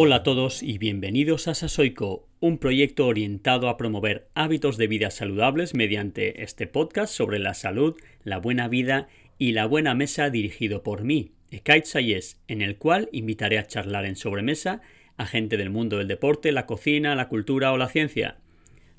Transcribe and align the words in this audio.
Hola 0.00 0.14
a 0.14 0.22
todos 0.22 0.62
y 0.62 0.78
bienvenidos 0.78 1.48
a 1.48 1.56
Sasoico, 1.56 2.28
un 2.38 2.58
proyecto 2.58 3.08
orientado 3.08 3.68
a 3.68 3.76
promover 3.76 4.28
hábitos 4.36 4.76
de 4.76 4.86
vida 4.86 5.10
saludables 5.10 5.74
mediante 5.74 6.44
este 6.44 6.68
podcast 6.68 7.12
sobre 7.12 7.40
la 7.40 7.52
salud, 7.52 7.96
la 8.22 8.38
buena 8.38 8.68
vida 8.68 9.08
y 9.38 9.50
la 9.50 9.66
buena 9.66 9.96
mesa 9.96 10.30
dirigido 10.30 10.84
por 10.84 11.02
mí, 11.02 11.32
Ekait 11.50 11.84
Sayes, 11.84 12.40
en 12.46 12.62
el 12.62 12.76
cual 12.76 13.08
invitaré 13.10 13.58
a 13.58 13.66
charlar 13.66 14.06
en 14.06 14.14
sobremesa 14.14 14.82
a 15.16 15.26
gente 15.26 15.56
del 15.56 15.70
mundo 15.70 15.98
del 15.98 16.06
deporte, 16.06 16.52
la 16.52 16.66
cocina, 16.66 17.16
la 17.16 17.28
cultura 17.28 17.72
o 17.72 17.76
la 17.76 17.88
ciencia. 17.88 18.36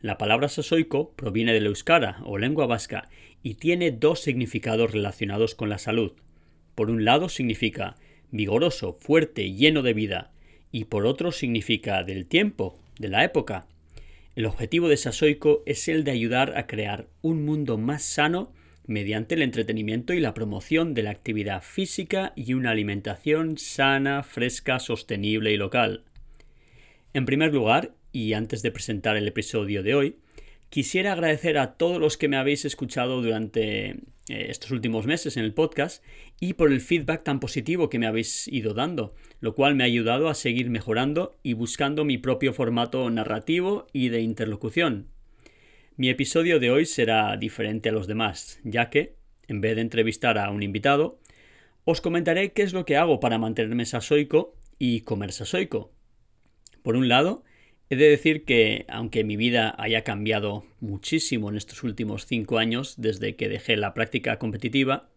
La 0.01 0.17
palabra 0.17 0.49
sasoico 0.49 1.13
proviene 1.15 1.53
del 1.53 1.67
euskara 1.67 2.17
o 2.25 2.37
lengua 2.37 2.67
vasca 2.67 3.07
y 3.41 3.53
tiene 3.53 3.91
dos 3.91 4.19
significados 4.19 4.91
relacionados 4.91 5.55
con 5.55 5.69
la 5.69 5.77
salud. 5.77 6.11
Por 6.75 6.89
un 6.89 7.05
lado 7.05 7.29
significa 7.29 7.95
vigoroso, 8.31 8.91
fuerte, 8.91 9.53
lleno 9.53 9.81
de 9.81 9.93
vida, 9.93 10.31
y 10.71 10.85
por 10.85 11.05
otro 11.05 11.31
significa 11.31 12.03
del 12.03 12.25
tiempo, 12.25 12.77
de 12.99 13.07
la 13.07 13.23
época. 13.23 13.67
El 14.35 14.45
objetivo 14.45 14.87
de 14.87 14.97
Sasoico 14.97 15.63
es 15.65 15.87
el 15.87 16.03
de 16.03 16.11
ayudar 16.11 16.57
a 16.57 16.67
crear 16.67 17.07
un 17.21 17.43
mundo 17.43 17.77
más 17.77 18.03
sano 18.03 18.53
mediante 18.85 19.35
el 19.35 19.43
entretenimiento 19.43 20.13
y 20.13 20.19
la 20.19 20.33
promoción 20.33 20.93
de 20.93 21.03
la 21.03 21.11
actividad 21.11 21.61
física 21.61 22.33
y 22.35 22.53
una 22.53 22.71
alimentación 22.71 23.57
sana, 23.57 24.23
fresca, 24.23 24.79
sostenible 24.79 25.51
y 25.51 25.57
local. 25.57 26.03
En 27.13 27.25
primer 27.25 27.53
lugar, 27.53 27.93
y 28.11 28.33
antes 28.33 28.61
de 28.61 28.71
presentar 28.71 29.17
el 29.17 29.27
episodio 29.27 29.83
de 29.83 29.93
hoy, 29.93 30.15
quisiera 30.69 31.13
agradecer 31.13 31.57
a 31.57 31.73
todos 31.73 31.99
los 31.99 32.17
que 32.17 32.27
me 32.27 32.37
habéis 32.37 32.65
escuchado 32.65 33.21
durante 33.21 33.97
estos 34.29 34.71
últimos 34.71 35.05
meses 35.05 35.37
en 35.37 35.43
el 35.43 35.53
podcast 35.53 36.03
y 36.39 36.53
por 36.53 36.71
el 36.71 36.81
feedback 36.81 37.23
tan 37.23 37.39
positivo 37.39 37.89
que 37.89 37.99
me 37.99 38.07
habéis 38.07 38.47
ido 38.47 38.73
dando, 38.73 39.15
lo 39.39 39.55
cual 39.55 39.75
me 39.75 39.83
ha 39.83 39.87
ayudado 39.87 40.29
a 40.29 40.35
seguir 40.35 40.69
mejorando 40.69 41.37
y 41.43 41.53
buscando 41.53 42.05
mi 42.05 42.17
propio 42.17 42.53
formato 42.53 43.09
narrativo 43.09 43.87
y 43.93 44.09
de 44.09 44.21
interlocución. 44.21 45.07
Mi 45.95 46.09
episodio 46.09 46.59
de 46.59 46.71
hoy 46.71 46.85
será 46.85 47.35
diferente 47.37 47.89
a 47.89 47.91
los 47.91 48.07
demás, 48.07 48.59
ya 48.63 48.89
que, 48.89 49.15
en 49.47 49.61
vez 49.61 49.75
de 49.75 49.81
entrevistar 49.81 50.37
a 50.37 50.49
un 50.51 50.63
invitado, 50.63 51.19
os 51.83 52.01
comentaré 52.01 52.53
qué 52.53 52.61
es 52.61 52.71
lo 52.71 52.85
que 52.85 52.97
hago 52.97 53.19
para 53.19 53.37
mantenerme 53.37 53.85
sasoico 53.85 54.55
y 54.77 55.01
comer 55.01 55.31
sasoico. 55.31 55.91
Por 56.83 56.95
un 56.95 57.09
lado, 57.09 57.43
He 57.91 57.95
de 57.95 58.07
decir 58.07 58.45
que, 58.45 58.85
aunque 58.87 59.23
mi 59.23 59.35
vida 59.35 59.73
haya 59.79 60.03
cambiado 60.03 60.63
muchísimo 60.79 61.49
en 61.49 61.57
estos 61.57 61.81
últimos 61.83 62.27
cinco 62.27 62.59
años 62.59 62.93
desde 62.97 63.35
que 63.35 63.49
dejé 63.49 63.77
la 63.77 63.95
práctica 63.95 64.37
competitiva, 64.37 65.09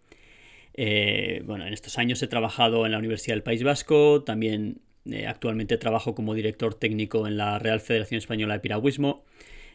eh, 0.75 1.43
bueno, 1.45 1.67
en 1.67 1.75
estos 1.75 1.98
años 1.98 2.23
he 2.23 2.28
trabajado 2.28 2.87
en 2.87 2.93
la 2.93 2.98
Universidad 2.98 3.34
del 3.34 3.43
País 3.43 3.62
Vasco, 3.62 4.23
también 4.25 4.78
eh, 5.05 5.27
actualmente 5.27 5.77
trabajo 5.77 6.15
como 6.15 6.33
director 6.33 6.75
técnico 6.75 7.27
en 7.27 7.37
la 7.37 7.59
Real 7.59 7.81
Federación 7.81 8.17
Española 8.19 8.55
de 8.55 8.61
Piragüismo. 8.61 9.23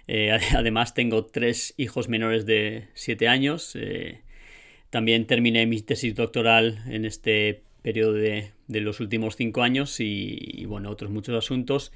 Eh, 0.08 0.32
además, 0.56 0.96
tengo 0.96 1.26
tres 1.26 1.76
hijos 1.78 2.10
menores 2.10 2.48
de 2.48 2.88
siete 2.96 3.28
años. 3.28 3.78
también 4.90 5.28
terminé 5.28 5.68
mi 5.68 5.82
tesis 5.82 6.16
doctoral 6.16 6.80
en 6.88 7.06
este 7.06 7.62
periodo 7.84 8.14
de, 8.14 8.54
los 8.68 9.00
últimos 9.02 9.36
cinco 9.36 9.62
años 9.62 10.00
y, 10.00 10.40
y, 10.42 10.66
bueno, 10.66 10.90
otros 10.90 11.12
muchos 11.12 11.36
asuntos. 11.38 11.92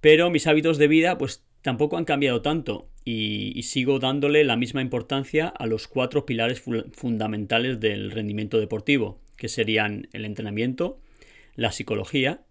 Pero 0.00 0.30
mis 0.30 0.46
hábitos 0.46 0.78
de 0.78 0.88
vida 0.88 1.18
pues 1.18 1.44
tampoco 1.62 1.96
han 1.96 2.04
cambiado 2.04 2.42
tanto 2.42 2.88
y, 3.04 3.62
sigo 3.62 3.98
dándole 3.98 4.44
la 4.44 4.56
misma 4.56 4.82
importancia 4.82 5.48
a 5.48 5.66
los 5.66 5.88
cuatro 5.88 6.26
pilares 6.26 6.62
fundamentales 6.92 7.80
del 7.80 8.10
rendimiento 8.10 8.58
deportivo, 8.58 9.20
que 9.36 9.48
serían 9.48 10.08
el 10.12 10.24
entrenamiento, 10.24 11.00
la 11.54 11.72
psicología, 11.72 12.42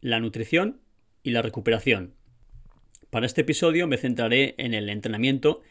la 0.00 0.20
nutrición 0.20 0.80
y 1.22 1.30
la 1.30 1.42
recuperación. 1.42 2.14
Para 3.10 3.26
este 3.26 3.42
episodio 3.42 3.86
me 3.86 3.96
centraré 3.96 4.54
en 4.58 4.74
el 4.74 4.88
entrenamiento 4.88 5.62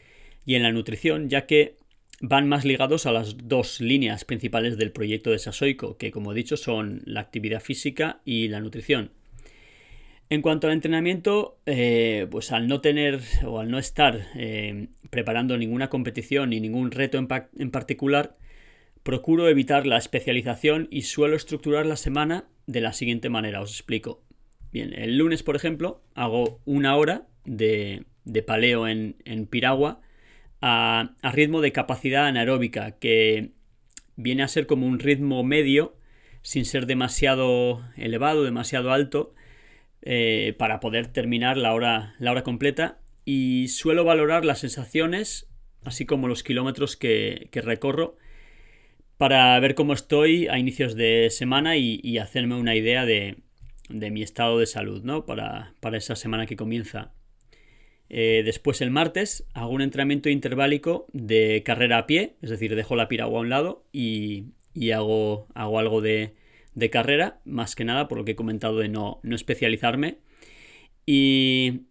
y 0.44 0.54
en 0.54 0.62
la 0.62 0.72
nutrición, 0.72 1.28
ya 1.28 1.46
que 1.46 1.78
van 2.20 2.48
más 2.48 2.64
ligados 2.64 3.06
a 3.06 3.12
las 3.12 3.36
dos 3.48 3.80
líneas 3.80 4.24
principales 4.24 4.78
del 4.78 4.92
proyecto 4.92 5.30
de 5.30 5.38
Sasoico, 5.38 5.96
que 5.96 6.10
como 6.10 6.32
he 6.32 6.34
dicho 6.34 6.56
son 6.56 7.02
la 7.04 7.20
actividad 7.20 7.60
física 7.60 8.20
y 8.24 8.48
la 8.48 8.60
nutrición. 8.60 9.10
En 10.34 10.42
cuanto 10.42 10.66
al 10.66 10.72
entrenamiento, 10.72 11.60
eh, 11.64 12.26
pues 12.28 12.50
al 12.50 12.66
no 12.66 12.80
tener 12.80 13.20
o 13.46 13.60
al 13.60 13.70
no 13.70 13.78
estar 13.78 14.30
eh, 14.34 14.88
preparando 15.08 15.56
ninguna 15.56 15.90
competición 15.90 16.50
ni 16.50 16.58
ningún 16.58 16.90
reto 16.90 17.18
en, 17.18 17.70
particular, 17.70 18.36
procuro 19.04 19.48
evitar 19.48 19.86
la 19.86 19.96
especialización 19.96 20.88
y 20.90 21.02
suelo 21.02 21.36
estructurar 21.36 21.86
la 21.86 21.94
semana 21.94 22.48
de 22.66 22.80
la 22.80 22.92
siguiente 22.92 23.28
manera. 23.28 23.60
Os 23.60 23.70
explico. 23.70 24.24
Bien, 24.72 24.92
el 24.92 25.18
lunes, 25.18 25.44
por 25.44 25.54
ejemplo, 25.54 26.02
hago 26.16 26.60
una 26.64 26.96
hora 26.96 27.28
de, 27.44 28.04
paleo 28.44 28.88
en, 28.88 29.46
piragua 29.48 30.00
a, 30.60 31.14
a 31.22 31.30
ritmo 31.30 31.60
de 31.60 31.70
capacidad 31.70 32.26
anaeróbica, 32.26 32.98
que 32.98 33.52
viene 34.16 34.42
a 34.42 34.48
ser 34.48 34.66
como 34.66 34.88
un 34.88 34.98
ritmo 34.98 35.44
medio, 35.44 35.96
sin 36.42 36.64
ser 36.64 36.86
demasiado 36.86 37.84
elevado, 37.96 38.42
demasiado 38.42 38.90
alto 38.90 39.32
eh, 40.06 40.54
para 40.58 40.80
poder 40.80 41.06
terminar 41.06 41.56
la 41.56 41.72
hora, 41.72 42.14
la 42.18 42.30
hora 42.30 42.42
completa 42.42 42.98
y 43.24 43.68
suelo 43.68 44.04
valorar 44.04 44.44
las 44.44 44.58
sensaciones, 44.58 45.48
así 45.82 46.04
como 46.04 46.28
los 46.28 46.42
kilómetros 46.42 46.98
que, 46.98 47.48
recorro, 47.54 48.18
para 49.16 49.58
ver 49.60 49.74
cómo 49.74 49.94
estoy 49.94 50.46
a 50.48 50.58
inicios 50.58 50.94
de 50.94 51.28
semana 51.30 51.78
y, 51.78 52.18
hacerme 52.18 52.54
una 52.56 52.76
idea 52.76 53.06
de, 53.06 53.38
mi 53.88 54.22
estado 54.22 54.58
de 54.58 54.66
salud 54.66 55.02
¿no? 55.04 55.24
para, 55.24 55.72
esa 55.94 56.16
semana 56.16 56.44
que 56.44 56.56
comienza. 56.56 57.14
Eh, 58.10 58.42
después 58.44 58.82
el 58.82 58.90
martes 58.90 59.46
hago 59.54 59.70
un 59.70 59.80
entrenamiento 59.80 60.28
interválico 60.28 61.06
de 61.14 61.62
carrera 61.64 61.96
a 61.96 62.06
pie, 62.06 62.36
es 62.42 62.50
decir, 62.50 62.76
dejo 62.76 62.94
la 62.94 63.08
piragua 63.08 63.38
a 63.38 63.42
un 63.42 63.48
lado 63.48 63.86
y, 63.90 64.48
hago, 64.92 65.48
hago 65.54 65.78
algo 65.78 66.02
de, 66.02 66.34
de 66.74 66.90
carrera, 66.90 67.40
más 67.44 67.74
que 67.74 67.84
nada 67.84 68.08
por 68.08 68.18
lo 68.18 68.24
que 68.24 68.32
he 68.32 68.36
comentado 68.36 68.78
de 68.78 68.88
no, 68.88 69.20
especializarme. 69.24 70.18
Y, 71.06 71.82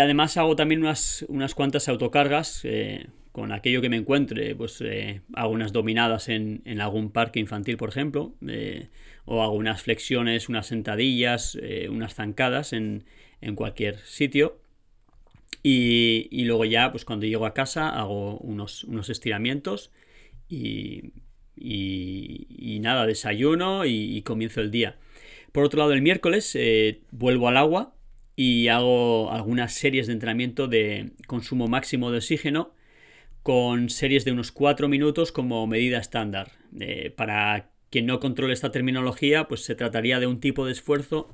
además 0.00 0.36
hago 0.36 0.56
también 0.56 0.80
unas, 0.82 1.24
unas 1.28 1.54
cuantas 1.54 1.88
autocargas 1.88 2.60
eh, 2.64 3.08
con 3.32 3.52
aquello 3.52 3.80
que 3.80 3.88
me 3.88 3.96
encuentre, 3.96 4.54
pues 4.54 4.80
eh, 4.80 5.22
hago 5.34 5.52
unas 5.52 5.72
dominadas 5.72 6.28
en, 6.28 6.62
algún 6.80 7.10
parque 7.10 7.40
infantil, 7.40 7.76
por 7.76 7.88
ejemplo, 7.88 8.34
eh, 8.46 8.88
o 9.24 9.42
hago 9.42 9.54
unas 9.54 9.82
flexiones, 9.82 10.48
unas 10.48 10.66
sentadillas, 10.66 11.58
unas 11.88 12.14
zancadas 12.14 12.72
en, 12.72 13.04
cualquier 13.56 13.98
sitio. 13.98 14.60
Y, 15.62 16.28
y, 16.30 16.44
luego 16.44 16.64
ya, 16.66 16.90
pues 16.90 17.04
cuando 17.04 17.26
llego 17.26 17.46
a 17.46 17.54
casa, 17.54 17.88
hago 17.88 18.36
unos, 18.38 18.84
unos 18.84 19.08
estiramientos 19.08 19.90
y, 20.48 21.12
y, 21.56 22.78
nada, 22.80 23.06
desayuno 23.06 23.84
y, 23.86 24.20
comienzo 24.22 24.60
el 24.60 24.70
día. 24.70 24.96
Por 25.52 25.64
otro 25.64 25.78
lado, 25.78 25.92
el 25.92 26.02
miércoles 26.02 26.54
eh, 26.54 27.00
vuelvo 27.10 27.48
al 27.48 27.56
agua 27.56 27.94
y 28.36 28.68
hago 28.68 29.30
algunas 29.30 29.72
series 29.74 30.06
de 30.06 30.12
entrenamiento 30.12 30.66
de 30.66 31.12
consumo 31.26 31.68
máximo 31.68 32.10
de 32.10 32.18
oxígeno 32.18 32.74
con 33.42 33.90
series 33.90 34.24
de 34.24 34.32
unos 34.32 34.52
4 34.52 34.88
minutos 34.88 35.30
como 35.30 35.66
medida 35.66 35.98
estándar. 35.98 36.52
Eh, 36.80 37.12
para 37.14 37.70
quien 37.90 38.06
no 38.06 38.18
controle 38.18 38.54
esta 38.54 38.72
terminología, 38.72 39.46
pues 39.46 39.64
se 39.64 39.74
trataría 39.74 40.18
de 40.18 40.26
un 40.26 40.40
tipo 40.40 40.66
de 40.66 40.72
esfuerzo 40.72 41.28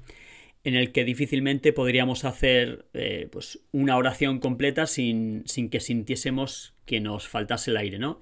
en 0.64 0.74
el 0.74 0.92
que 0.92 1.04
difícilmente 1.04 1.72
podríamos 1.72 2.24
hacer 2.24 2.84
eh, 2.92 3.28
pues 3.32 3.60
una 3.72 3.96
oración 3.96 4.40
completa 4.40 4.86
sin, 4.86 5.42
sin, 5.46 5.70
que 5.70 5.80
sintiésemos 5.80 6.74
que 6.84 7.00
nos 7.00 7.28
faltase 7.28 7.70
el 7.70 7.78
aire, 7.78 7.98
¿no? 7.98 8.20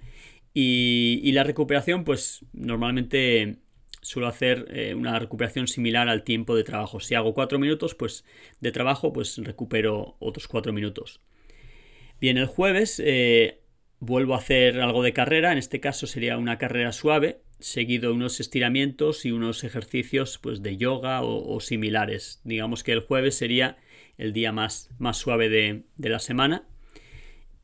Y, 0.55 1.31
la 1.33 1.45
recuperación, 1.45 2.05
pues 2.05 2.45
normalmente 2.53 3.59
suelo 4.01 4.29
hacer 4.29 4.67
eh, 4.71 4.95
una 4.95 5.19
recuperación 5.19 5.69
similar 5.69 6.09
al 6.09 6.25
tiempo 6.25 6.57
de 6.57 6.65
trabajo. 6.65 7.01
Si 7.01 7.15
hago 7.15 7.35
cuatro 7.35 7.59
minutos 7.59 7.95
pues, 7.95 8.25
de 8.61 8.73
trabajo, 8.73 9.13
pues 9.13 9.39
recupero 9.39 10.17
otros 10.19 10.49
cuatro 10.49 10.73
minutos. 10.73 11.21
Bien, 12.21 12.39
el 12.39 12.47
jueves 12.47 13.01
eh, 13.05 13.61
vuelvo 14.01 14.35
a 14.35 14.39
hacer 14.39 14.81
algo 14.81 15.03
de 15.03 15.13
carrera, 15.13 15.53
en 15.53 15.59
este 15.59 15.81
caso 15.81 16.07
sería 16.07 16.39
una 16.39 16.59
carrera 16.59 16.93
suave, 16.93 17.41
seguido 17.61 18.13
unos 18.13 18.41
estiramientos 18.41 19.25
y 19.25 19.33
unos 19.33 19.63
ejercicios 19.65 20.39
pues, 20.39 20.63
de 20.63 20.77
yoga 20.77 21.23
o, 21.23 21.61
similares. 21.61 22.41
Digamos 22.45 22.83
que 22.83 22.93
el 22.93 23.01
jueves 23.01 23.37
sería 23.37 23.77
el 24.17 24.33
día 24.33 24.53
más, 24.53 24.91
más 24.99 25.17
suave 25.19 25.49
de 25.49 26.09
la 26.09 26.19
semana. 26.19 26.67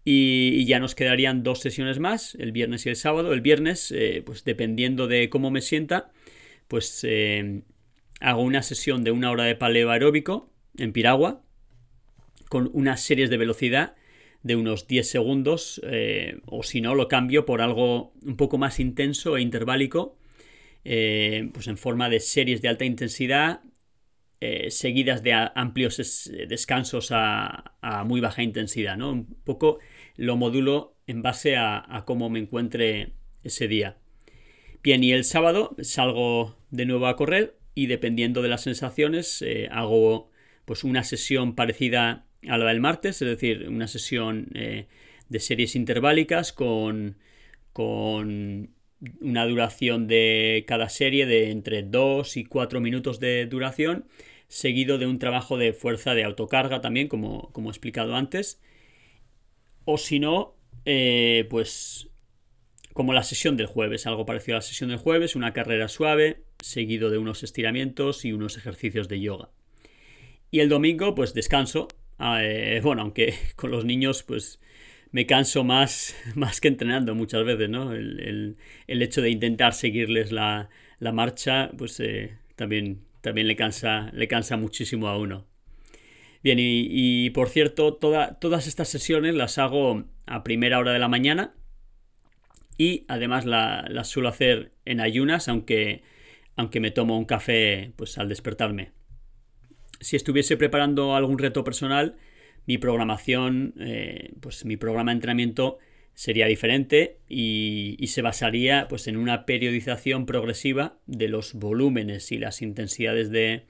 Y, 0.05 0.67
ya 0.67 0.81
nos 0.81 0.95
quedarían 0.95 1.43
dos 1.43 1.61
sesiones 1.61 1.99
más, 1.99 2.35
el 2.35 2.53
viernes 2.53 2.85
y 2.87 2.91
el 2.91 2.97
sábado. 2.97 3.33
El 3.33 3.41
viernes, 3.41 3.91
eh, 3.91 4.23
pues 4.25 4.45
dependiendo 4.45 5.07
de 5.09 5.31
cómo 5.31 5.51
me 5.51 5.63
sienta, 5.63 6.13
pues 6.69 7.05
eh, 7.05 7.63
hago 8.21 8.43
una 8.43 8.63
sesión 8.63 9.03
de 9.03 9.13
una 9.13 9.31
hora 9.31 9.45
de 9.45 9.57
paleo 9.57 9.91
aeróbico 9.91 10.51
en 10.77 10.93
piragua, 10.93 11.43
con 12.49 12.71
unas 12.75 13.01
series 13.01 13.31
de 13.31 13.39
velocidad 13.39 13.95
de 14.43 14.57
unos 14.57 14.87
10 14.87 15.09
segundos, 15.09 15.81
eh, 15.85 16.39
o 16.45 16.63
si 16.63 16.83
no, 16.83 16.95
lo 16.95 17.09
cambio 17.09 17.47
por 17.47 17.63
algo 17.63 18.13
un 18.23 18.37
poco 18.37 18.59
más 18.59 18.79
intenso 18.79 19.39
e 19.39 19.41
interválico, 19.41 20.19
pues 20.83 21.67
en 21.67 21.79
forma 21.79 22.11
de 22.11 22.21
series 22.21 22.61
de 22.61 22.69
alta 22.69 22.85
intensidad 22.85 23.63
eh, 24.47 24.71
seguidas 24.71 25.23
de 25.23 25.33
amplios 25.33 26.31
descansos 26.49 27.09
a, 27.13 27.73
muy 28.05 28.21
baja 28.21 28.43
intensidad, 28.43 28.97
¿no? 28.99 29.13
Un 29.13 29.27
poco 29.45 29.79
lo 30.17 30.37
modulo 30.37 30.97
en 31.07 31.23
base 31.23 31.57
a, 31.57 32.03
cómo 32.07 32.29
me 32.29 32.41
encuentre 32.41 33.13
ese 33.43 33.69
día. 33.69 33.97
Bien, 34.83 35.03
y 35.03 35.13
el 35.13 35.25
sábado 35.25 35.75
salgo 35.81 36.59
de 36.71 36.85
nuevo 36.85 37.07
a 37.07 37.17
correr 37.17 37.57
y 37.75 37.87
dependiendo 37.87 38.43
de 38.43 38.49
las 38.49 38.63
sensaciones 38.63 39.41
eh, 39.41 39.69
hago 39.73 40.31
pues 40.67 40.85
una 40.85 41.05
sesión 41.05 41.55
parecida 41.55 42.27
a 42.47 42.59
la 42.59 42.67
del 42.67 42.81
martes, 42.81 43.23
es 43.23 43.29
decir, 43.29 43.67
una 43.69 43.89
sesión 43.89 44.49
eh, 44.55 44.89
de 45.31 45.41
series 45.41 45.75
interválicas 45.75 46.53
con, 46.53 47.17
con 47.73 48.75
una 49.21 49.47
duración 49.47 50.07
de 50.07 50.65
cada 50.67 50.89
serie 50.89 51.27
de 51.27 51.51
entre 51.51 51.83
2 51.83 52.37
y 52.37 52.45
4 52.45 52.81
minutos 52.81 53.21
de 53.21 53.47
duración, 53.47 54.07
seguido 54.49 54.99
de 54.99 55.07
un 55.07 55.19
trabajo 55.19 55.57
de 55.57 55.73
fuerza 55.73 56.15
de 56.15 56.25
autocarga 56.25 56.81
también, 56.81 57.09
como, 57.09 57.51
como 57.53 57.71
he 57.71 57.73
explicado 57.73 58.15
antes. 58.17 58.61
O 59.85 59.99
si 59.99 60.19
no, 60.19 60.57
eh, 60.85 61.47
pues 61.51 62.09
como 62.95 63.13
la 63.13 63.25
sesión 63.25 63.57
del 63.57 63.67
jueves, 63.67 64.07
algo 64.07 64.25
parecido 64.25 64.57
a 64.57 64.59
la 64.59 64.63
sesión 64.63 64.91
del 64.91 64.99
jueves, 64.99 65.35
una 65.35 65.53
carrera 65.53 65.89
suave, 65.89 66.45
seguido 66.61 67.11
de 67.11 67.19
unos 67.19 67.43
estiramientos 67.43 68.25
y 68.25 68.33
unos 68.33 68.57
ejercicios 68.57 69.09
de 69.09 69.21
yoga. 69.21 69.51
Y 70.51 70.61
el 70.61 70.69
domingo, 70.69 71.15
pues 71.17 71.35
descanso. 71.35 71.89
Ah, 72.19 72.45
eh, 72.45 72.81
bueno, 72.83 73.03
aunque 73.03 73.35
con 73.57 73.73
los 73.73 73.85
niños, 73.85 74.23
pues 74.23 74.61
me 75.11 75.27
canso 75.27 75.65
más, 75.65 76.17
más 76.37 76.61
que 76.61 76.69
entrenando 76.69 77.15
muchas 77.15 77.45
veces, 77.45 77.69
¿no? 77.69 77.93
El, 77.93 78.57
hecho 78.87 79.21
de 79.21 79.31
intentar 79.31 79.75
seguirles 79.75 80.31
la, 80.31 80.71
marcha, 81.01 81.71
pues 81.77 81.99
eh, 82.01 82.39
también, 82.55 83.01
también 83.25 83.49
le, 83.49 83.57
cansa, 83.57 84.11
le 84.13 84.29
cansa 84.29 84.59
muchísimo 84.59 85.09
a 85.09 85.17
uno. 85.17 85.47
Bien, 86.43 86.59
y, 86.61 87.31
por 87.31 87.49
cierto, 87.49 87.95
todas 87.95 88.67
estas 88.67 88.91
sesiones 88.91 89.35
las 89.35 89.57
hago 89.57 90.05
a 90.27 90.45
primera 90.45 90.79
hora 90.79 90.93
de 90.93 90.99
la 90.99 91.09
mañana 91.09 91.55
y 92.77 93.07
además 93.09 93.47
las 93.47 94.09
suelo 94.09 94.29
hacer 94.29 94.73
en 94.85 95.01
ayunas, 95.01 95.49
aunque, 95.49 96.03
aunque 96.55 96.81
me 96.81 96.91
tomo 96.91 97.19
un 97.19 97.25
café 97.25 97.93
pues, 97.97 98.19
al 98.19 98.29
despertarme. 98.29 98.93
Si 100.01 100.17
estuviese 100.17 100.59
preparando 100.59 101.17
algún 101.17 101.39
reto 101.39 101.65
personal, 101.65 102.17
mi 102.67 102.77
programación, 102.77 103.73
eh, 103.81 104.35
pues 104.41 104.67
mi 104.67 104.77
programa 104.77 105.13
de 105.13 105.17
entrenamiento 105.17 105.79
sería 106.15 106.47
diferente 106.47 107.19
y, 107.29 107.97
se 108.07 108.23
basaría 108.23 108.87
pues, 108.89 109.09
en 109.09 109.17
una 109.17 109.45
periodización 109.47 110.27
progresiva 110.27 110.99
de 111.07 111.29
los 111.29 111.55
volúmenes 111.55 112.31
y 112.33 112.39
las 112.39 112.63
intensidades 112.63 113.31
de, 113.31 113.65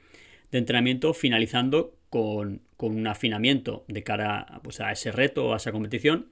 entrenamiento, 0.52 1.14
finalizando 1.14 1.96
con, 2.11 2.62
un 2.79 3.06
afinamiento 3.06 3.85
de 3.88 4.02
cara 4.05 4.61
pues, 4.62 4.81
a 4.81 4.93
ese 4.93 5.11
reto 5.11 5.46
o 5.46 5.55
a 5.55 5.56
esa 5.56 5.73
competición. 5.73 6.29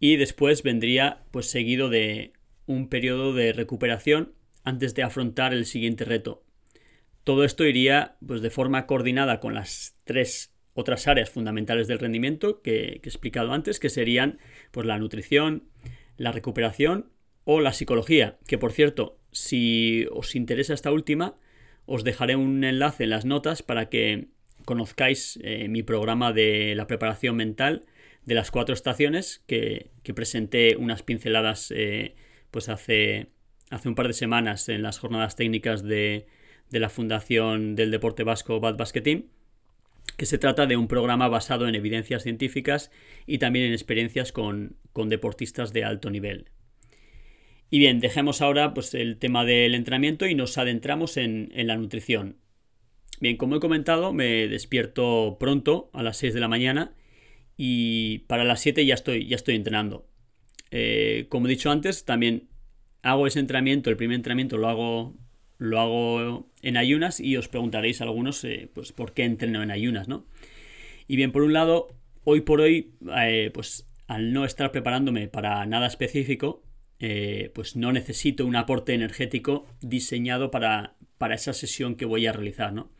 Y 0.00 0.16
después 0.16 0.62
vendría 0.62 1.22
pues, 1.30 1.46
seguido 1.46 1.88
de 1.88 2.32
un 2.66 2.88
periodo 2.88 3.34
de 3.34 3.52
recuperación 3.52 4.32
antes 4.64 4.94
de 4.94 5.02
afrontar 5.02 5.52
el 5.52 5.66
siguiente 5.66 6.04
reto. 6.04 6.42
Todo 7.22 7.44
esto 7.44 7.64
iría 7.64 8.16
pues, 8.26 8.40
de 8.40 8.50
forma 8.50 8.86
coordinada 8.86 9.40
con 9.40 9.54
las 9.54 9.94
tres 10.04 10.53
otras 10.74 11.06
áreas 11.06 11.30
fundamentales 11.30 11.88
del 11.88 12.00
rendimiento 12.00 12.60
que, 12.60 12.84
he 12.86 12.96
explicado 12.96 13.52
antes, 13.52 13.80
que 13.80 13.88
serían 13.88 14.38
pues, 14.70 14.86
la 14.86 14.98
nutrición, 14.98 15.64
la 16.16 16.32
recuperación 16.32 17.10
o 17.44 17.60
la 17.60 17.72
psicología, 17.72 18.38
que 18.46 18.58
por 18.58 18.72
cierto, 18.72 19.18
si 19.30 20.06
os 20.12 20.34
interesa 20.34 20.74
esta 20.74 20.92
última, 20.92 21.36
os 21.86 22.04
dejaré 22.04 22.36
un 22.36 22.64
enlace 22.64 23.04
en 23.04 23.10
las 23.10 23.24
notas 23.24 23.62
para 23.62 23.88
que 23.88 24.28
conozcáis 24.64 25.38
eh, 25.42 25.68
mi 25.68 25.82
programa 25.82 26.32
de 26.32 26.74
la 26.74 26.86
preparación 26.86 27.36
mental 27.36 27.84
de 28.24 28.34
las 28.34 28.50
cuatro 28.50 28.74
estaciones 28.74 29.42
que, 29.46 29.90
presenté 30.14 30.76
unas 30.76 31.02
pinceladas 31.02 31.70
eh, 31.76 32.14
pues 32.50 32.68
hace, 32.68 33.28
hace 33.70 33.88
un 33.88 33.94
par 33.94 34.06
de 34.06 34.14
semanas 34.14 34.68
en 34.68 34.82
las 34.82 34.98
jornadas 34.98 35.36
técnicas 35.36 35.82
de, 35.82 36.26
de 36.70 36.80
la 36.80 36.88
Fundación 36.88 37.74
del 37.74 37.90
Deporte 37.90 38.24
Vasco 38.24 38.60
Bad 38.60 38.76
Basket 38.76 39.02
Team 39.02 39.24
que 40.16 40.26
se 40.26 40.38
trata 40.38 40.66
de 40.66 40.76
un 40.76 40.88
programa 40.88 41.28
basado 41.28 41.68
en 41.68 41.74
evidencias 41.74 42.22
científicas 42.22 42.90
y 43.26 43.38
también 43.38 43.66
en 43.66 43.72
experiencias 43.72 44.32
con, 44.32 44.76
deportistas 44.94 45.72
de 45.72 45.84
alto 45.84 46.10
nivel. 46.10 46.50
Y 47.70 47.78
bien, 47.78 47.98
dejemos 47.98 48.40
ahora 48.40 48.74
pues, 48.74 48.94
el 48.94 49.18
tema 49.18 49.44
del 49.44 49.74
entrenamiento 49.74 50.26
y 50.26 50.34
nos 50.34 50.58
adentramos 50.58 51.16
en, 51.16 51.50
la 51.54 51.76
nutrición. 51.76 52.38
Bien, 53.20 53.36
como 53.36 53.56
he 53.56 53.60
comentado, 53.60 54.12
me 54.12 54.48
despierto 54.48 55.36
pronto, 55.40 55.90
a 55.92 56.02
las 56.02 56.16
6 56.18 56.34
de 56.34 56.40
la 56.40 56.48
mañana, 56.48 56.94
y 57.56 58.20
para 58.20 58.44
las 58.44 58.60
7 58.60 58.84
ya 58.86 58.94
estoy, 58.94 59.26
ya 59.26 59.36
estoy 59.36 59.56
entrenando. 59.56 60.08
Eh, 60.70 61.26
como 61.28 61.46
he 61.46 61.50
dicho 61.50 61.70
antes, 61.70 62.04
también 62.04 62.48
hago 63.02 63.26
ese 63.26 63.40
entrenamiento, 63.40 63.90
el 63.90 63.96
primer 63.96 64.16
entrenamiento 64.16 64.56
lo 64.56 64.68
hago 64.68 65.14
lo 65.58 65.80
hago 65.80 66.50
en 66.62 66.76
ayunas 66.76 67.20
y 67.20 67.36
os 67.36 67.48
preguntaréis 67.48 68.00
algunos 68.00 68.42
eh, 68.44 68.68
pues 68.72 68.92
por 68.92 69.12
qué 69.12 69.24
entreno 69.24 69.62
en 69.62 69.70
ayunas, 69.70 70.08
¿no? 70.08 70.26
Y 71.06 71.16
bien, 71.16 71.32
por 71.32 71.42
un 71.42 71.52
lado, 71.52 71.88
hoy 72.24 72.40
por 72.40 72.60
hoy, 72.60 72.92
eh, 73.16 73.50
pues 73.52 73.88
al 74.06 74.32
no 74.32 74.44
estar 74.44 74.72
preparándome 74.72 75.28
para 75.28 75.64
nada 75.66 75.86
específico, 75.86 76.62
eh, 76.98 77.50
pues 77.54 77.76
no 77.76 77.92
necesito 77.92 78.46
un 78.46 78.56
aporte 78.56 78.94
energético 78.94 79.66
diseñado 79.80 80.50
para, 80.50 80.96
para, 81.18 81.34
esa 81.34 81.52
sesión 81.52 81.96
que 81.96 82.04
voy 82.04 82.26
a 82.26 82.32
realizar, 82.32 82.72
¿no? 82.72 82.90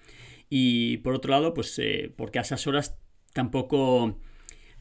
Y 0.51 0.99
por 0.99 1.15
otro 1.15 1.31
lado, 1.31 1.55
pues 1.55 1.81
porque 2.17 2.39
a 2.39 2.43
esas 2.43 2.67
horas 2.67 2.99
tampoco, 3.33 4.21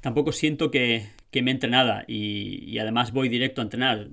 tampoco 0.01 0.31
siento 0.31 0.69
que, 0.69 1.07
que 1.31 1.41
me 1.41 1.51
entre 1.51 1.69
nada 1.69 2.03
y, 2.07 2.63
y, 2.69 2.77
además 2.79 3.13
voy 3.13 3.29
directo 3.29 3.61
a 3.61 3.63
entrenar. 3.63 4.09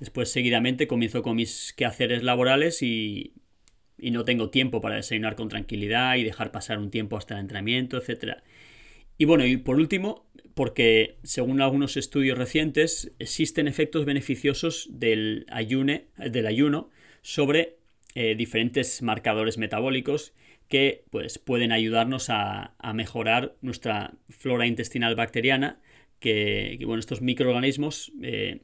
Después 0.00 0.30
seguidamente 0.30 0.86
comienzo 0.86 1.22
con 1.22 1.36
mis 1.36 1.72
quehaceres 1.76 2.22
laborales 2.22 2.82
y, 2.82 3.32
no 3.98 4.24
tengo 4.24 4.50
tiempo 4.50 4.80
para 4.80 4.94
desayunar 4.94 5.34
con 5.34 5.48
tranquilidad 5.48 6.16
y 6.16 6.22
dejar 6.22 6.52
pasar 6.52 6.78
un 6.78 6.90
tiempo 6.90 7.16
hasta 7.16 7.34
el 7.34 7.40
entrenamiento, 7.40 7.96
etc. 7.98 8.38
Y 9.16 9.24
bueno, 9.24 9.44
y 9.44 9.56
por 9.56 9.76
último, 9.76 10.24
porque 10.54 11.16
según 11.24 11.60
algunos 11.60 11.96
estudios 11.96 12.38
recientes 12.38 13.12
existen 13.18 13.66
efectos 13.66 14.04
beneficiosos 14.04 14.88
del, 14.92 15.46
ayune, 15.50 16.06
del 16.16 16.46
ayuno 16.46 16.90
sobre 17.22 17.76
eh, 18.14 18.36
diferentes 18.36 19.02
marcadores 19.02 19.58
metabólicos 19.58 20.32
que 20.68 21.04
pues, 21.10 21.38
pueden 21.38 21.72
ayudarnos 21.72 22.28
a, 22.30 22.74
mejorar 22.94 23.54
nuestra 23.62 24.14
flora 24.28 24.66
intestinal 24.66 25.14
bacteriana, 25.14 25.80
que, 26.20 26.78
bueno, 26.84 27.00
estos 27.00 27.22
microorganismos 27.22 28.12
eh, 28.22 28.60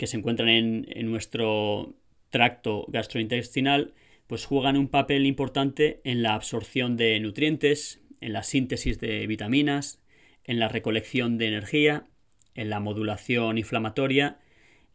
que 0.00 0.06
se 0.06 0.16
encuentran 0.16 0.48
en, 0.48 1.10
nuestro 1.10 1.94
tracto 2.30 2.86
gastrointestinal, 2.88 3.92
pues 4.28 4.46
juegan 4.46 4.78
un 4.78 4.88
papel 4.88 5.26
importante 5.26 6.00
en 6.04 6.22
la 6.22 6.32
absorción 6.32 6.96
de 6.96 7.20
nutrientes, 7.20 8.00
en 8.22 8.32
la 8.32 8.42
síntesis 8.42 8.98
de 8.98 9.26
vitaminas, 9.26 10.00
en 10.44 10.58
la 10.58 10.68
recolección 10.68 11.36
de 11.36 11.48
energía, 11.48 12.06
en 12.54 12.70
la 12.70 12.80
modulación 12.80 13.58
inflamatoria 13.58 14.38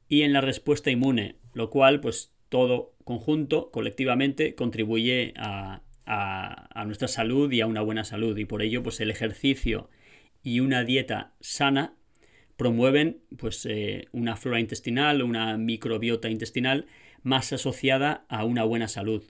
y 0.09 0.23
en 0.23 0.33
la 0.33 0.41
respuesta 0.41 0.89
inmune, 0.89 1.35
lo 1.53 1.69
cual 1.69 2.01
pues 2.01 2.33
todo 2.49 2.95
conjunto, 3.03 3.69
colectivamente, 3.69 4.55
contribuye 4.55 5.35
a, 5.37 5.83
a, 6.07 6.83
nuestra 6.85 7.07
salud 7.07 7.51
y 7.51 7.61
a 7.61 7.67
una 7.67 7.81
buena 7.81 8.05
salud. 8.05 8.35
Y 8.39 8.45
por 8.45 8.63
ello 8.63 8.81
pues 8.81 8.99
el 9.01 9.11
ejercicio 9.11 9.87
y 10.41 10.61
una 10.61 10.83
dieta 10.83 11.35
sana 11.41 11.93
promueven 12.57 13.21
pues, 13.37 13.65
eh, 13.65 14.07
una 14.11 14.35
flora 14.35 14.59
intestinal, 14.59 15.21
una 15.21 15.57
microbiota 15.57 16.29
intestinal 16.29 16.85
más 17.23 17.51
asociada 17.53 18.25
a 18.29 18.45
una 18.45 18.63
buena 18.63 18.87
salud. 18.87 19.23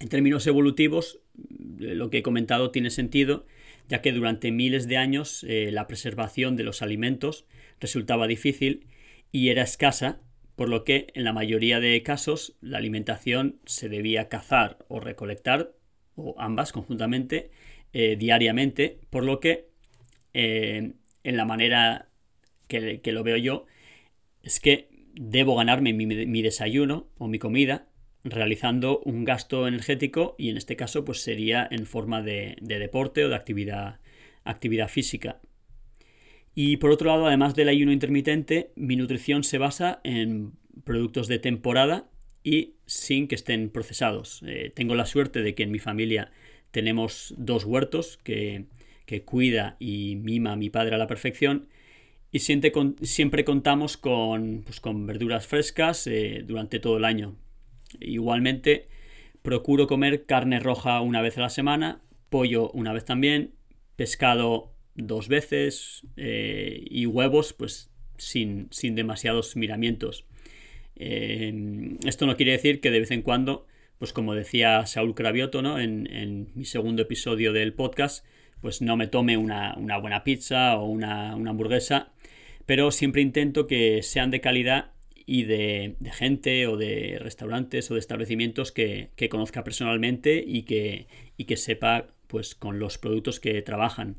En 0.00 0.08
términos 0.08 0.46
evolutivos, 0.46 1.20
eh, 1.80 1.94
lo 1.94 2.10
que 2.10 2.18
he 2.18 2.22
comentado 2.22 2.70
tiene 2.70 2.90
sentido, 2.90 3.46
ya 3.88 4.00
que 4.00 4.12
durante 4.12 4.52
miles 4.52 4.86
de 4.86 4.96
años 4.96 5.44
eh, 5.48 5.70
la 5.72 5.86
preservación 5.86 6.56
de 6.56 6.62
los 6.62 6.82
alimentos 6.82 7.46
resultaba 7.80 8.26
difícil 8.26 8.86
y 9.32 9.48
era 9.48 9.62
escasa, 9.62 10.20
por 10.56 10.68
lo 10.68 10.84
que 10.84 11.08
en 11.14 11.24
la 11.24 11.32
mayoría 11.32 11.78
de 11.78 12.02
casos 12.02 12.56
la 12.60 12.78
alimentación 12.78 13.60
se 13.64 13.88
debía 13.88 14.28
cazar 14.28 14.78
o 14.88 14.98
recolectar, 14.98 15.72
o 16.16 16.34
ambas 16.38 16.72
conjuntamente, 16.72 17.50
diariamente, 17.92 18.98
por 19.08 19.24
lo 19.24 19.40
que 19.40 19.68
en 21.28 21.36
la 21.36 21.44
manera 21.44 22.08
que, 22.68 23.00
lo 23.12 23.22
veo 23.22 23.36
yo, 23.36 23.66
es 24.42 24.60
que 24.60 24.88
debo 25.12 25.56
ganarme 25.56 25.92
mi, 25.92 26.42
desayuno 26.42 27.08
o 27.18 27.28
mi 27.28 27.38
comida 27.38 27.86
realizando 28.24 29.00
un 29.00 29.24
gasto 29.24 29.68
energético 29.68 30.34
y 30.38 30.48
en 30.48 30.56
este 30.56 30.74
caso 30.74 31.04
pues 31.04 31.20
sería 31.20 31.68
en 31.70 31.84
forma 31.84 32.22
de, 32.22 32.56
deporte 32.60 33.26
o 33.26 33.28
de 33.28 33.36
actividad, 33.36 34.00
actividad 34.44 34.88
física. 34.88 35.38
Y 36.54 36.78
por 36.78 36.90
otro 36.90 37.08
lado, 37.10 37.26
además 37.26 37.54
del 37.54 37.68
ayuno 37.68 37.92
intermitente, 37.92 38.72
mi 38.74 38.96
nutrición 38.96 39.44
se 39.44 39.58
basa 39.58 40.00
en 40.04 40.52
productos 40.84 41.28
de 41.28 41.38
temporada 41.38 42.08
y 42.42 42.76
sin 42.86 43.28
que 43.28 43.34
estén 43.34 43.68
procesados. 43.68 44.42
Eh, 44.46 44.72
tengo 44.74 44.94
la 44.94 45.04
suerte 45.04 45.42
de 45.42 45.54
que 45.54 45.62
en 45.62 45.72
mi 45.72 45.78
familia 45.78 46.32
tenemos 46.70 47.34
dos 47.36 47.64
huertos 47.64 48.18
que, 48.24 48.66
cuida 49.24 49.76
y 49.78 50.16
mima 50.16 50.52
a 50.52 50.56
mi 50.56 50.70
padre 50.70 50.94
a 50.94 50.98
la 50.98 51.06
perfección 51.06 51.68
y 52.30 52.40
siempre, 52.40 53.44
contamos 53.44 53.96
con, 53.96 54.62
pues, 54.64 54.80
con, 54.80 55.06
verduras 55.06 55.46
frescas 55.46 56.06
eh, 56.06 56.44
durante 56.46 56.78
todo 56.78 56.98
el 56.98 57.04
año. 57.04 57.36
Igualmente, 58.00 58.88
procuro 59.42 59.86
comer 59.86 60.26
carne 60.26 60.60
roja 60.60 61.00
una 61.00 61.22
vez 61.22 61.38
a 61.38 61.42
la 61.42 61.50
semana, 61.50 62.02
pollo 62.28 62.70
una 62.72 62.92
vez 62.92 63.06
también, 63.06 63.54
pescado 63.96 64.74
dos 64.94 65.28
veces 65.28 66.02
eh, 66.16 66.84
y 66.90 67.06
huevos 67.06 67.54
pues 67.54 67.90
sin, 68.18 68.68
sin 68.70 68.94
demasiados 68.94 69.56
miramientos. 69.56 70.26
Eh, 70.96 71.96
esto 72.04 72.26
no 72.26 72.36
quiere 72.36 72.52
decir 72.52 72.80
que 72.80 72.90
de 72.90 73.00
vez 73.00 73.10
en 73.10 73.22
cuando, 73.22 73.66
pues 73.98 74.12
como 74.12 74.34
decía 74.34 74.84
Saúl 74.84 75.14
Cravioto 75.14 75.62
¿no? 75.62 75.78
en, 75.80 76.50
mi 76.54 76.66
segundo 76.66 77.02
episodio 77.02 77.54
del 77.54 77.72
podcast, 77.72 78.26
pues 78.60 78.82
no 78.82 78.96
me 78.96 79.06
tome 79.06 79.36
una, 79.36 79.74
buena 80.00 80.24
pizza 80.24 80.76
o 80.76 80.86
una, 80.86 81.32
hamburguesa, 81.32 82.12
pero 82.66 82.90
siempre 82.90 83.22
intento 83.22 83.66
que 83.66 84.02
sean 84.02 84.30
de 84.30 84.40
calidad 84.40 84.92
y 85.26 85.44
de, 85.44 85.96
gente 86.12 86.66
o 86.66 86.76
de 86.76 87.18
restaurantes 87.20 87.90
o 87.90 87.94
de 87.94 88.00
establecimientos 88.00 88.72
que, 88.72 89.10
conozca 89.30 89.64
personalmente 89.64 90.42
y 90.46 90.62
que, 90.62 91.06
y 91.36 91.44
que 91.44 91.56
sepa 91.56 92.08
pues 92.26 92.54
con 92.54 92.78
los 92.78 92.98
productos 92.98 93.40
que 93.40 93.60
trabajan. 93.62 94.16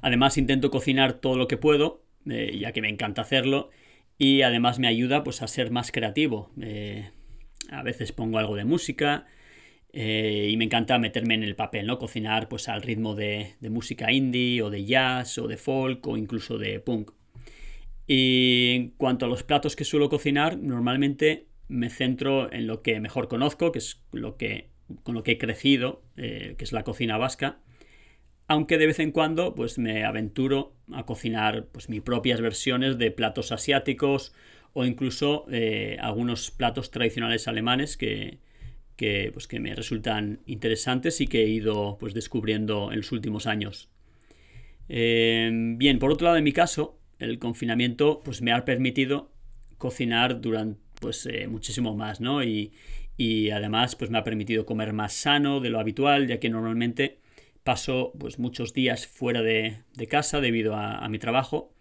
Además 0.00 0.38
intento 0.38 0.70
cocinar 0.70 1.14
todo 1.14 1.36
lo 1.36 1.48
que 1.48 1.56
puedo, 1.56 2.02
eh, 2.28 2.56
ya 2.58 2.72
que 2.72 2.82
me 2.82 2.88
encanta 2.88 3.22
hacerlo, 3.22 3.70
y 4.18 4.42
además 4.42 4.78
me 4.78 4.88
ayuda 4.88 5.24
pues, 5.24 5.42
a 5.42 5.48
ser 5.48 5.70
más 5.70 5.92
creativo. 5.92 6.50
Eh, 6.60 7.10
a 7.70 7.82
veces 7.82 8.12
pongo 8.12 8.38
algo 8.38 8.56
de 8.56 8.64
música 8.64 9.26
eh, 9.98 10.48
y 10.50 10.58
me 10.58 10.66
encanta 10.66 10.98
meterme 10.98 11.32
en 11.32 11.42
el 11.42 11.56
papel, 11.56 11.86
¿no? 11.86 11.98
Cocinar 11.98 12.50
pues, 12.50 12.68
al 12.68 12.82
ritmo 12.82 13.14
de, 13.14 13.54
música 13.70 14.12
indie 14.12 14.60
o 14.60 14.68
de 14.68 14.84
jazz 14.84 15.38
o 15.38 15.48
de 15.48 15.56
folk 15.56 16.06
o 16.06 16.18
incluso 16.18 16.58
de 16.58 16.80
punk. 16.80 17.12
Y 18.06 18.72
en 18.74 18.90
cuanto 18.90 19.24
a 19.24 19.28
los 19.28 19.42
platos 19.42 19.74
que 19.74 19.84
suelo 19.84 20.10
cocinar, 20.10 20.58
normalmente 20.58 21.46
me 21.68 21.88
centro 21.88 22.52
en 22.52 22.66
lo 22.66 22.82
que 22.82 23.00
mejor 23.00 23.28
conozco, 23.28 23.72
que 23.72 23.78
es 23.78 24.02
lo 24.12 24.36
que, 24.36 24.68
con 25.02 25.14
lo 25.14 25.22
que 25.22 25.32
he 25.32 25.38
crecido, 25.38 26.02
que 26.14 26.56
es 26.58 26.72
la 26.72 26.84
cocina 26.84 27.16
vasca 27.16 27.60
aunque 28.48 28.78
de 28.78 28.86
vez 28.86 29.00
en 29.00 29.10
cuando 29.10 29.56
pues 29.56 29.76
me 29.76 30.04
aventuro 30.04 30.76
a 30.92 31.04
cocinar 31.04 31.66
pues 31.72 31.88
mis 31.88 32.00
propias 32.02 32.40
versiones 32.40 32.96
de 32.96 33.10
platos 33.10 33.50
asiáticos 33.50 34.32
o 34.72 34.84
incluso 34.84 35.46
eh, 35.50 35.96
algunos 36.00 36.52
platos 36.52 36.92
tradicionales 36.92 37.48
alemanes 37.48 37.96
que, 37.96 38.38
pues, 39.32 39.46
que 39.46 39.60
me 39.60 39.74
resultan 39.74 40.40
interesantes 40.46 41.20
y 41.20 41.26
que 41.26 41.44
he 41.44 41.48
ido 41.48 41.96
pues 41.98 42.14
descubriendo 42.14 42.90
en 42.92 42.98
los 42.98 43.12
últimos 43.12 43.46
años. 43.46 43.88
Eh, 44.88 45.50
bien, 45.76 45.98
por 45.98 46.12
otro 46.12 46.26
lado, 46.26 46.36
en 46.36 46.44
mi 46.44 46.52
caso, 46.52 46.98
el 47.18 47.38
confinamiento 47.38 48.20
pues 48.24 48.42
me 48.42 48.52
ha 48.52 48.64
permitido 48.64 49.30
cocinar 49.78 50.40
durante 50.40 50.80
pues 51.00 51.26
eh, 51.26 51.46
muchísimo 51.46 51.94
más, 51.94 52.20
¿no? 52.20 52.42
Y, 52.42 52.72
y 53.16 53.50
además 53.50 53.96
pues 53.96 54.10
me 54.10 54.18
ha 54.18 54.24
permitido 54.24 54.66
comer 54.66 54.92
más 54.92 55.12
sano 55.12 55.60
de 55.60 55.70
lo 55.70 55.80
habitual, 55.80 56.26
ya 56.26 56.40
que 56.40 56.48
normalmente 56.48 57.18
paso 57.66 58.12
pues, 58.18 58.38
muchos 58.38 58.72
días 58.72 59.06
fuera 59.06 59.42
de, 59.42 59.82
casa 60.08 60.40
debido 60.40 60.74
a, 60.76 61.06
mi 61.08 61.18
trabajo. 61.18 61.74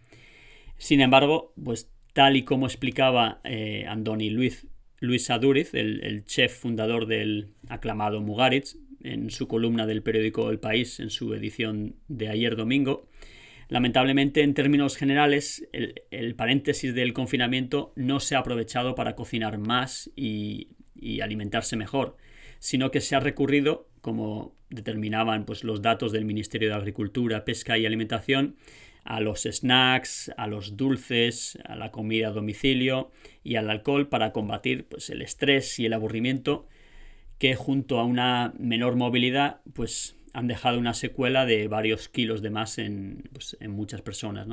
Sin 0.77 0.99
embargo, 0.99 1.53
pues 1.63 1.89
tal 2.13 2.35
y 2.35 2.43
como 2.43 2.65
explicaba 2.65 3.39
eh, 3.43 3.85
Andoni 3.87 4.29
Luis, 4.29 4.67
Luis 4.99 5.29
Aduriz, 5.29 5.73
el, 5.73 6.23
chef 6.25 6.57
fundador 6.59 7.05
del 7.05 7.49
aclamado 7.69 8.21
Mugaritz, 8.21 8.77
en 9.03 9.29
su 9.29 9.47
columna 9.47 9.85
del 9.85 10.01
periódico 10.01 10.49
El 10.49 10.59
País, 10.59 10.99
en 10.99 11.09
su 11.09 11.33
edición 11.33 11.95
de 12.07 12.29
ayer 12.29 12.55
domingo, 12.55 13.07
lamentablemente 13.67 14.41
en 14.41 14.53
términos 14.53 14.97
generales 14.97 15.67
el, 15.71 16.35
paréntesis 16.35 16.93
del 16.95 17.13
confinamiento 17.13 17.93
no 17.95 18.19
se 18.19 18.35
ha 18.35 18.39
aprovechado 18.39 18.95
para 18.95 19.15
cocinar 19.15 19.57
más 19.57 20.09
y, 20.15 20.69
y 20.95 21.21
alimentarse 21.21 21.75
mejor, 21.75 22.17
sino 22.59 22.89
que 22.89 23.01
se 23.01 23.15
ha 23.15 23.19
recurrido, 23.19 23.87
como 24.01 24.55
determinaban 24.69 25.45
pues, 25.45 25.63
los 25.63 25.81
datos 25.81 26.11
del 26.11 26.25
Ministerio 26.25 26.69
de 26.69 26.75
Agricultura, 26.75 27.45
Pesca 27.45 27.77
y 27.77 27.85
Alimentación, 27.85 28.55
a 29.05 29.19
los 29.19 29.43
snacks, 29.43 30.31
a 30.35 30.47
los 30.47 30.75
dulces, 30.75 31.57
a 31.63 31.75
la 31.75 31.91
comida 31.91 32.29
a 32.29 32.31
domicilio 32.31 33.11
y 33.43 33.55
al 33.55 33.69
alcohol 33.69 34.09
para 34.09 34.33
combatir 34.33 34.85
pues, 34.85 35.09
el 35.11 35.21
estrés 35.21 35.79
y 35.79 35.85
el 35.85 35.93
aburrimiento 35.93 36.67
que 37.37 37.55
junto 37.55 37.99
a 37.99 38.05
una 38.05 38.53
menor 38.57 38.95
movilidad 38.95 39.61
pues 39.73 40.17
han 40.33 40.47
dejado 40.47 40.79
una 40.79 40.93
secuela 40.93 41.45
de 41.45 41.67
varios 41.67 42.09
kilos 42.09 42.41
de 42.41 42.49
más 42.49 42.77
en, 42.79 43.29
pues, 43.31 43.55
muchas 43.69 44.01
personas. 44.01 44.47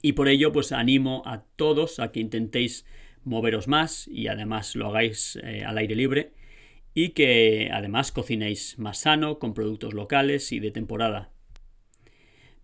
Y 0.00 0.12
por 0.12 0.28
ello 0.28 0.50
pues 0.50 0.72
animo 0.72 1.22
a 1.26 1.44
todos 1.56 2.00
a 2.00 2.12
que 2.12 2.20
intentéis 2.20 2.86
moveros 3.24 3.68
más 3.68 4.08
y 4.08 4.28
además 4.28 4.74
lo 4.74 4.88
hagáis 4.88 5.38
eh, 5.42 5.64
al 5.64 5.78
aire 5.78 5.94
libre 5.94 6.32
y 6.94 7.10
que 7.10 7.70
además 7.72 8.10
cocinéis 8.10 8.78
más 8.78 8.98
sano, 8.98 9.38
con 9.38 9.52
productos 9.52 9.92
locales 9.92 10.50
y 10.52 10.60
de 10.60 10.70
temporada. 10.70 11.33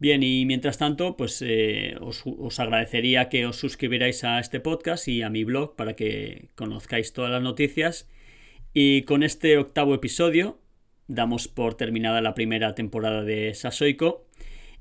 Bien, 0.00 0.22
y 0.22 0.46
mientras 0.46 0.78
tanto, 0.78 1.14
pues 1.18 1.42
eh, 1.46 1.94
os, 2.00 2.58
agradecería 2.58 3.28
que 3.28 3.44
os 3.44 3.56
suscribierais 3.56 4.24
a 4.24 4.40
este 4.40 4.58
podcast 4.58 5.06
y 5.08 5.20
a 5.20 5.28
mi 5.28 5.44
blog 5.44 5.76
para 5.76 5.94
que 5.94 6.48
conozcáis 6.54 7.12
todas 7.12 7.30
las 7.30 7.42
noticias. 7.42 8.08
Y 8.72 9.02
con 9.02 9.22
este 9.22 9.58
octavo 9.58 9.94
episodio 9.94 10.58
damos 11.06 11.48
por 11.48 11.74
terminada 11.74 12.22
la 12.22 12.32
primera 12.32 12.74
temporada 12.74 13.24
de 13.24 13.52
Sasoiko 13.54 14.26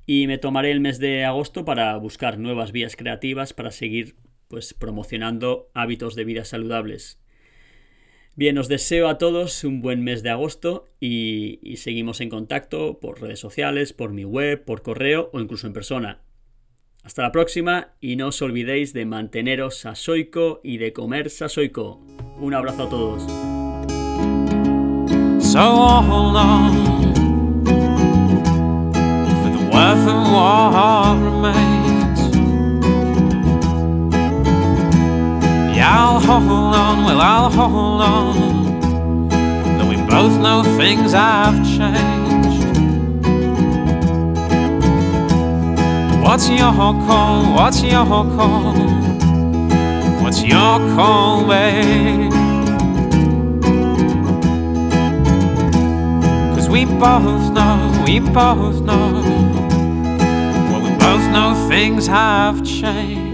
y 0.05 0.25
me 0.27 0.37
tomaré 0.37 0.71
el 0.71 0.79
mes 0.79 0.99
de 0.99 1.25
agosto 1.25 1.65
para 1.65 1.97
buscar 1.97 2.39
nuevas 2.39 2.71
vías 2.71 2.95
creativas 2.95 3.51
para 3.51 3.71
seguir 3.71 4.15
pues 4.47 4.73
promocionando 4.73 5.69
hábitos 5.73 6.15
de 6.15 6.23
vida 6.23 6.45
saludables. 6.45 7.19
Bien, 8.39 8.57
os 8.57 8.69
deseo 8.69 9.09
a 9.09 9.17
todos 9.17 9.65
un 9.65 9.81
buen 9.81 10.01
mes 10.01 10.23
de 10.23 10.29
agosto 10.29 10.87
y, 11.01 11.59
seguimos 11.75 12.21
en 12.21 12.29
contacto 12.29 12.97
por 13.01 13.21
redes 13.21 13.37
sociales, 13.37 13.91
por 13.91 14.13
mi 14.13 14.23
web, 14.23 14.63
por 14.63 14.81
correo 14.81 15.29
o 15.33 15.41
incluso 15.41 15.67
en 15.67 15.73
persona. 15.73 16.21
Hasta 17.03 17.21
la 17.21 17.33
próxima 17.33 17.95
y 17.99 18.15
no 18.15 18.27
os 18.27 18.41
olvidéis 18.41 18.93
de 18.93 19.05
manteneros 19.05 19.79
sasoico 19.79 20.61
y 20.63 20.77
de 20.77 20.93
comer 20.93 21.29
sasoico. 21.29 21.99
Un 22.39 22.53
abrazo 22.53 22.83
a 22.83 22.89
todos. 22.89 23.23
Hold 36.29 36.75
on, 36.75 37.05
well, 37.05 37.21
I'll 37.21 37.49
hold 37.49 38.01
on. 38.01 39.29
Though 39.77 39.89
we 39.89 39.97
both 40.07 40.39
know 40.39 40.63
things 40.77 41.13
have 41.13 41.55
changed. 41.65 42.29
What's 46.23 46.47
your 46.49 46.71
call? 47.07 47.53
What's 47.55 47.81
your 47.81 48.05
call? 48.05 48.75
What's 50.21 50.43
your 50.43 50.77
call, 50.95 51.47
babe? 51.47 52.31
Cause 56.53 56.69
we 56.69 56.85
both 56.85 57.51
know, 57.51 58.03
we 58.05 58.19
both 58.19 58.81
know. 58.81 59.23
Well, 60.69 60.81
we 60.83 60.91
both 60.97 61.25
know 61.31 61.67
things 61.67 62.05
have 62.05 62.63
changed. 62.63 63.28